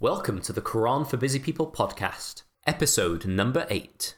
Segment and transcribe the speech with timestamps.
[0.00, 4.16] Welcome to the Quran for Busy People podcast, episode number 8.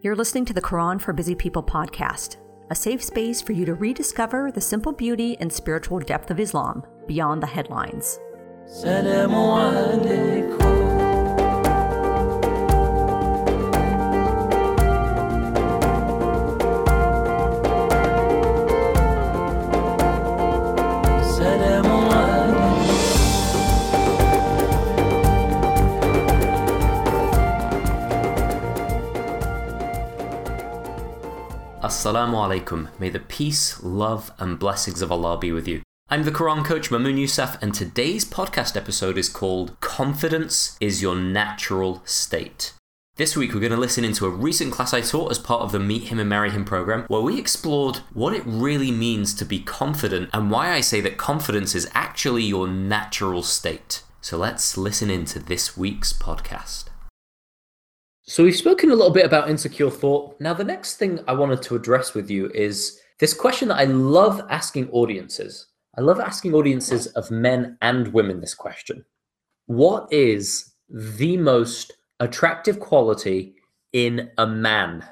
[0.00, 2.36] You're listening to the Quran for Busy People podcast,
[2.70, 6.84] a safe space for you to rediscover the simple beauty and spiritual depth of Islam
[7.08, 8.20] beyond the headlines.
[32.26, 32.88] Assalamu alaikum.
[32.98, 35.82] May the peace, love, and blessings of Allah be with you.
[36.08, 41.14] I'm the Quran coach Mamoon Yusaf, and today's podcast episode is called Confidence is Your
[41.14, 42.72] Natural State.
[43.14, 45.70] This week, we're going to listen into a recent class I taught as part of
[45.70, 49.44] the Meet Him and Marry Him program, where we explored what it really means to
[49.44, 54.02] be confident and why I say that confidence is actually your natural state.
[54.20, 56.86] So let's listen into this week's podcast.
[58.28, 60.34] So we've spoken a little bit about insecure thought.
[60.40, 63.84] Now, the next thing I wanted to address with you is this question that I
[63.84, 65.68] love asking audiences.
[65.96, 69.04] I love asking audiences of men and women this question.
[69.66, 73.54] What is the most attractive quality
[73.92, 75.04] in a man?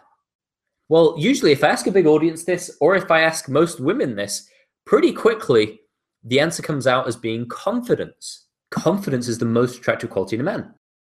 [0.88, 4.16] Well, usually if I ask a big audience this, or if I ask most women
[4.16, 4.48] this,
[4.86, 5.78] pretty quickly
[6.24, 8.46] the answer comes out as being confidence.
[8.72, 10.74] Confidence is the most attractive quality in a man.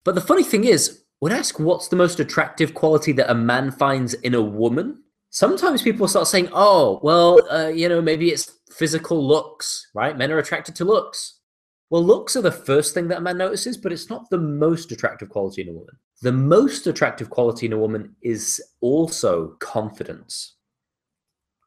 [0.04, 3.70] But the funny thing is, would ask what's the most attractive quality that a man
[3.70, 8.58] finds in a woman, sometimes people start saying, oh, well, uh, you know, maybe it's
[8.70, 10.18] physical looks, right?
[10.18, 11.40] Men are attracted to looks.
[11.88, 14.92] Well, looks are the first thing that a man notices, but it's not the most
[14.92, 15.96] attractive quality in a woman.
[16.20, 20.56] The most attractive quality in a woman is also confidence.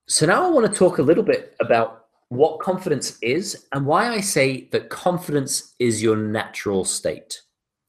[0.07, 4.07] So now I want to talk a little bit about what confidence is and why
[4.07, 7.41] I say that confidence is your natural state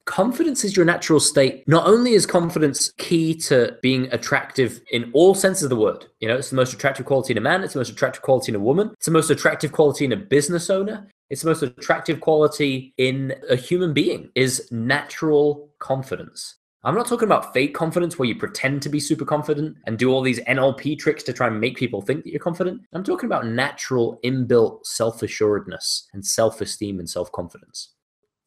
[0.09, 1.63] confidence is your natural state.
[1.69, 6.27] Not only is confidence key to being attractive in all senses of the word, you
[6.27, 8.57] know, it's the most attractive quality in a man, it's the most attractive quality in
[8.57, 12.23] a woman, it's the most attractive quality in a business owner, it's the most attractive
[12.23, 16.57] quality in a human being is natural confidence.
[16.85, 20.11] I'm not talking about fake confidence where you pretend to be super confident and do
[20.11, 22.81] all these NLP tricks to try and make people think that you're confident.
[22.95, 27.91] I'm talking about natural, inbuilt self assuredness and self esteem and self confidence.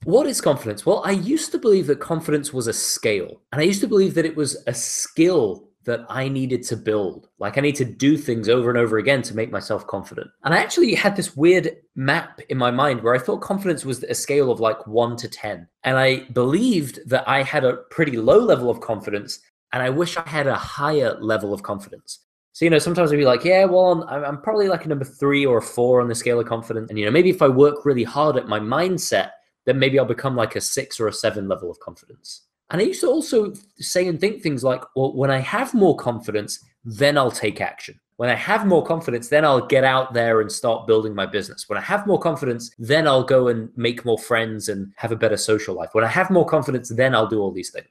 [0.03, 0.83] What is confidence?
[0.83, 4.15] Well, I used to believe that confidence was a scale, and I used to believe
[4.15, 7.29] that it was a skill that I needed to build.
[7.37, 10.29] Like I need to do things over and over again to make myself confident.
[10.43, 14.03] And I actually had this weird map in my mind where I thought confidence was
[14.03, 15.67] a scale of like one to 10.
[15.83, 19.39] And I believed that I had a pretty low level of confidence,
[19.71, 22.19] and I wish I had a higher level of confidence.
[22.53, 25.05] So, you know, sometimes I'd be like, yeah, well, I'm, I'm probably like a number
[25.05, 26.89] three or a four on the scale of confidence.
[26.89, 29.29] And, you know, maybe if I work really hard at my mindset,
[29.65, 32.47] then maybe I'll become like a six or a seven level of confidence.
[32.69, 35.95] And I used to also say and think things like, well, when I have more
[35.95, 37.99] confidence, then I'll take action.
[38.15, 41.67] When I have more confidence, then I'll get out there and start building my business.
[41.67, 45.15] When I have more confidence, then I'll go and make more friends and have a
[45.15, 45.89] better social life.
[45.93, 47.87] When I have more confidence, then I'll do all these things.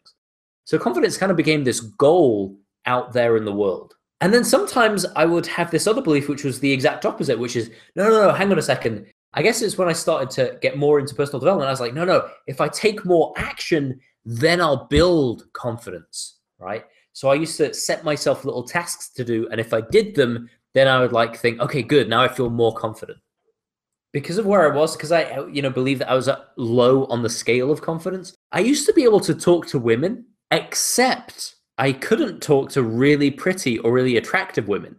[0.64, 2.56] So confidence kind of became this goal
[2.86, 3.94] out there in the world.
[4.20, 7.56] And then sometimes I would have this other belief, which was the exact opposite, which
[7.56, 9.06] is no, no, no, hang on a second.
[9.32, 11.68] I guess it's when I started to get more into personal development.
[11.68, 16.84] I was like, no, no, if I take more action, then I'll build confidence, right?
[17.12, 19.48] So I used to set myself little tasks to do.
[19.50, 22.08] And if I did them, then I would like think, okay, good.
[22.08, 23.18] Now I feel more confident.
[24.12, 27.04] Because of where I was, because I, you know, believe that I was uh, low
[27.06, 31.54] on the scale of confidence, I used to be able to talk to women, except
[31.78, 34.96] I couldn't talk to really pretty or really attractive women.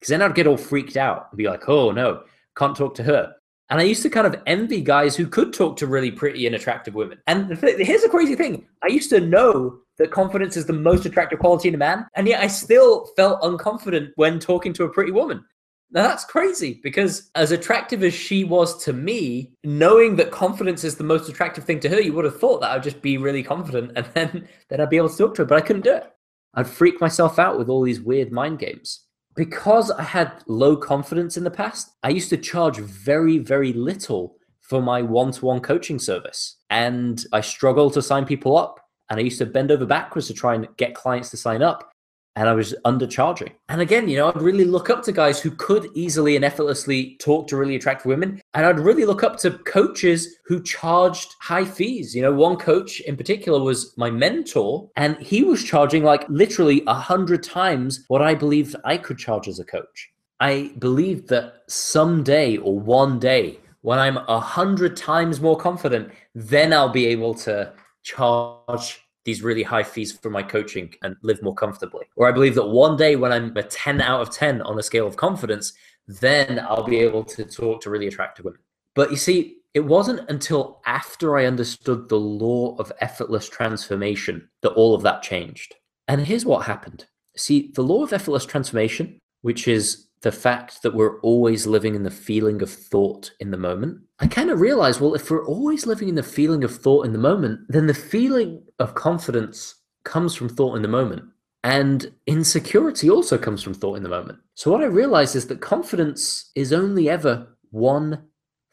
[0.00, 2.22] Because then I'd get all freaked out and be like, oh no,
[2.56, 3.34] can't talk to her.
[3.70, 6.54] And I used to kind of envy guys who could talk to really pretty and
[6.54, 7.18] attractive women.
[7.26, 11.38] And here's the crazy thing I used to know that confidence is the most attractive
[11.38, 12.06] quality in a man.
[12.14, 15.44] And yet I still felt unconfident when talking to a pretty woman.
[15.92, 20.96] Now that's crazy because as attractive as she was to me, knowing that confidence is
[20.96, 23.42] the most attractive thing to her, you would have thought that I'd just be really
[23.42, 25.94] confident and then, then I'd be able to talk to her, but I couldn't do
[25.94, 26.10] it.
[26.54, 29.03] I'd freak myself out with all these weird mind games
[29.34, 34.36] because I had low confidence in the past, I used to charge very, very little
[34.60, 36.56] for my one to one coaching service.
[36.70, 38.80] And I struggled to sign people up.
[39.10, 41.93] And I used to bend over backwards to try and get clients to sign up
[42.36, 43.52] and I was undercharging.
[43.68, 47.16] And again, you know, I'd really look up to guys who could easily and effortlessly
[47.20, 48.40] talk to really attractive women.
[48.54, 52.14] And I'd really look up to coaches who charged high fees.
[52.14, 56.82] You know, one coach in particular was my mentor, and he was charging like literally
[56.86, 60.10] a hundred times what I believed I could charge as a coach.
[60.40, 66.72] I believed that someday or one day when I'm a hundred times more confident, then
[66.72, 67.72] I'll be able to
[68.02, 72.06] charge these really high fees for my coaching and live more comfortably.
[72.16, 74.82] Or I believe that one day when I'm a 10 out of 10 on a
[74.82, 75.72] scale of confidence,
[76.06, 78.60] then I'll be able to talk to really attractive women.
[78.94, 84.72] But you see, it wasn't until after I understood the law of effortless transformation that
[84.72, 85.74] all of that changed.
[86.06, 87.06] And here's what happened.
[87.36, 92.02] See, the law of effortless transformation, which is the fact that we're always living in
[92.02, 95.86] the feeling of thought in the moment, I kind of realized, well, if we're always
[95.86, 99.74] living in the feeling of thought in the moment, then the feeling of confidence
[100.06, 101.24] comes from thought in the moment.
[101.62, 104.38] And insecurity also comes from thought in the moment.
[104.54, 108.22] So what I realized is that confidence is only ever one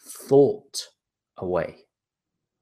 [0.02, 0.88] thought
[1.38, 1.80] away.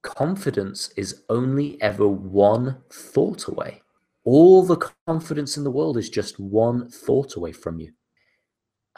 [0.01, 3.83] Confidence is only ever one thought away.
[4.23, 7.91] All the confidence in the world is just one thought away from you.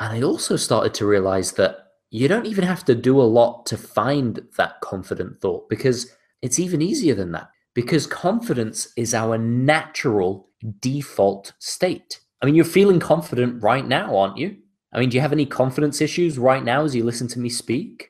[0.02, 1.78] And I also started to realize that
[2.10, 6.12] you don't even have to do a lot to find that confident thought because
[6.42, 7.52] it's even easier than that.
[7.76, 10.50] Because confidence is our natural
[10.80, 12.20] default state.
[12.42, 14.58] I mean, you're feeling confident right now, aren't you?
[14.92, 17.50] I mean, do you have any confidence issues right now as you listen to me
[17.50, 18.10] speak?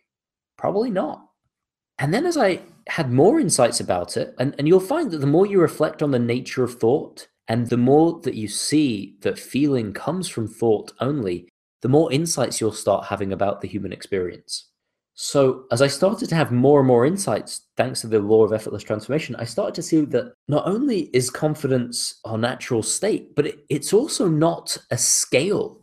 [0.58, 1.26] Probably not.
[2.00, 5.28] And then as I had more insights about it, and, and you'll find that the
[5.28, 9.38] more you reflect on the nature of thought, and the more that you see that
[9.38, 11.50] feeling comes from thought only,
[11.82, 14.68] the more insights you'll start having about the human experience.
[15.14, 18.54] So, as I started to have more and more insights, thanks to the law of
[18.54, 23.46] effortless transformation, I started to see that not only is confidence our natural state, but
[23.46, 25.82] it, it's also not a scale.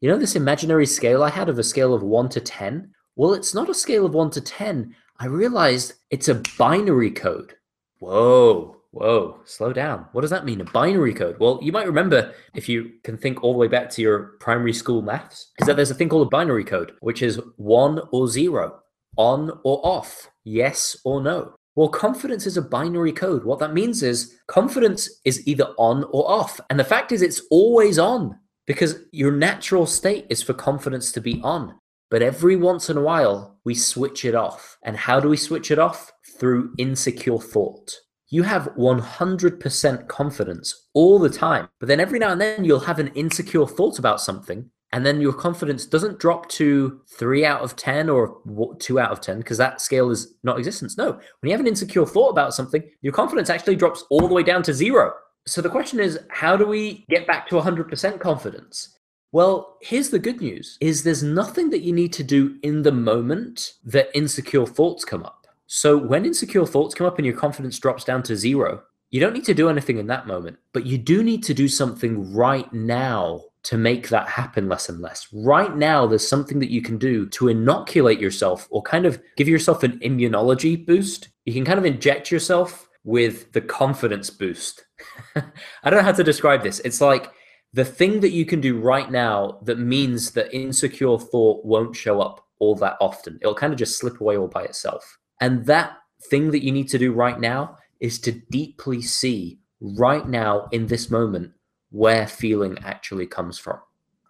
[0.00, 2.90] You know, this imaginary scale I had of a scale of one to 10?
[3.16, 4.94] Well, it's not a scale of one to 10.
[5.18, 7.54] I realized it's a binary code.
[7.98, 10.06] Whoa, whoa, slow down.
[10.12, 10.60] What does that mean?
[10.60, 11.36] A binary code?
[11.38, 14.72] Well, you might remember if you can think all the way back to your primary
[14.72, 18.28] school maths, is that there's a thing called a binary code, which is one or
[18.28, 18.80] zero,
[19.16, 21.54] on or off, yes or no.
[21.76, 23.44] Well, confidence is a binary code.
[23.44, 26.60] What that means is confidence is either on or off.
[26.70, 28.36] And the fact is, it's always on
[28.66, 31.78] because your natural state is for confidence to be on.
[32.10, 34.76] But every once in a while, we switch it off.
[34.82, 36.10] And how do we switch it off?
[36.40, 37.94] Through insecure thought.
[38.30, 42.98] You have 100% confidence all the time, but then every now and then you'll have
[42.98, 47.76] an insecure thought about something, and then your confidence doesn't drop to three out of
[47.76, 48.40] 10 or
[48.80, 50.98] two out of 10, because that scale is not existence.
[50.98, 54.34] No, when you have an insecure thought about something, your confidence actually drops all the
[54.34, 55.12] way down to zero.
[55.46, 58.98] So the question is, how do we get back to 100% confidence?
[59.32, 62.92] Well, here's the good news is there's nothing that you need to do in the
[62.92, 65.37] moment that insecure thoughts come up.
[65.68, 69.34] So when insecure thoughts come up and your confidence drops down to zero, you don't
[69.34, 72.70] need to do anything in that moment, but you do need to do something right
[72.72, 75.28] now to make that happen less and less.
[75.30, 79.46] Right now, there's something that you can do to inoculate yourself or kind of give
[79.46, 81.28] yourself an immunology boost.
[81.44, 84.86] You can kind of inject yourself with the confidence boost.
[85.36, 85.42] I
[85.84, 86.80] don't know how to describe this.
[86.80, 87.30] It's like
[87.74, 92.22] the thing that you can do right now that means that insecure thought won't show
[92.22, 93.38] up all that often.
[93.42, 95.17] It'll kind of just slip away all by itself.
[95.40, 95.98] And that
[96.30, 100.86] thing that you need to do right now is to deeply see right now in
[100.86, 101.52] this moment
[101.90, 103.78] where feeling actually comes from.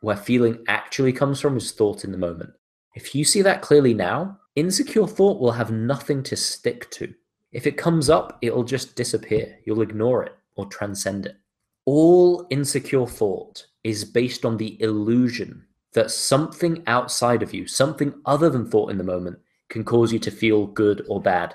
[0.00, 2.50] Where feeling actually comes from is thought in the moment.
[2.94, 7.12] If you see that clearly now, insecure thought will have nothing to stick to.
[7.52, 9.58] If it comes up, it'll just disappear.
[9.64, 11.36] You'll ignore it or transcend it
[11.88, 18.50] all insecure thought is based on the illusion that something outside of you, something other
[18.50, 19.38] than thought in the moment,
[19.68, 21.54] can cause you to feel good or bad.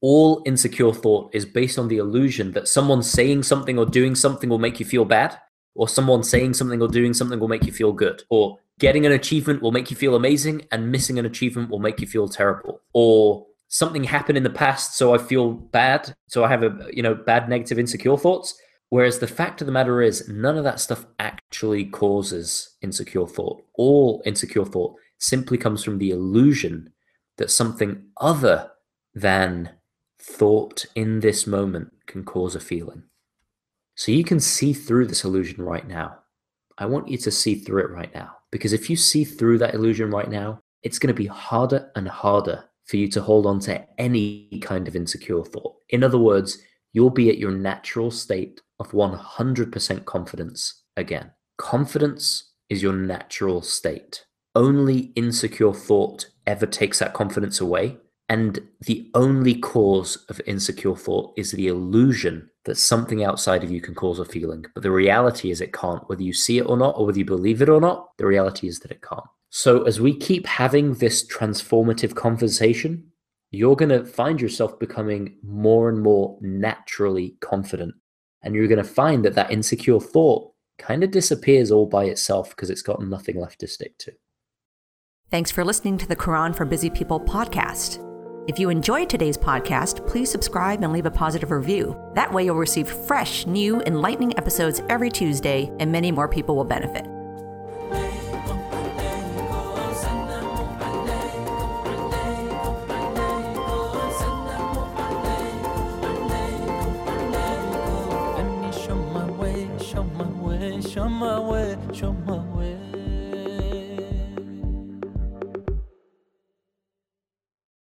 [0.00, 4.48] All insecure thought is based on the illusion that someone saying something or doing something
[4.48, 5.36] will make you feel bad,
[5.74, 9.12] or someone saying something or doing something will make you feel good, or getting an
[9.12, 12.80] achievement will make you feel amazing, and missing an achievement will make you feel terrible,
[12.94, 17.02] or something happened in the past, so I feel bad, so I have a you
[17.02, 18.58] know bad negative insecure thoughts
[18.90, 23.62] Whereas the fact of the matter is, none of that stuff actually causes insecure thought.
[23.74, 26.92] All insecure thought simply comes from the illusion
[27.40, 28.70] that something other
[29.14, 29.70] than
[30.20, 33.02] thought in this moment can cause a feeling.
[33.94, 36.18] So you can see through this illusion right now.
[36.76, 38.36] I want you to see through it right now.
[38.52, 42.06] Because if you see through that illusion right now, it's going to be harder and
[42.06, 45.76] harder for you to hold on to any kind of insecure thought.
[45.88, 46.58] In other words,
[46.92, 51.30] you'll be at your natural state of 100% confidence again.
[51.56, 54.26] Confidence is your natural state.
[54.54, 57.96] Only insecure thought ever takes that confidence away.
[58.28, 63.80] And the only cause of insecure thought is the illusion that something outside of you
[63.80, 64.64] can cause a feeling.
[64.74, 66.08] But the reality is it can't.
[66.08, 68.68] Whether you see it or not, or whether you believe it or not, the reality
[68.68, 69.24] is that it can't.
[69.48, 73.04] So as we keep having this transformative conversation,
[73.50, 77.94] you're going to find yourself becoming more and more naturally confident.
[78.42, 82.50] And you're going to find that that insecure thought kind of disappears all by itself
[82.50, 84.12] because it's got nothing left to stick to.
[85.30, 88.04] Thanks for listening to the Quran for Busy People podcast.
[88.48, 91.96] If you enjoyed today's podcast, please subscribe and leave a positive review.
[92.16, 96.64] That way, you'll receive fresh, new, enlightening episodes every Tuesday, and many more people will
[96.64, 97.06] benefit.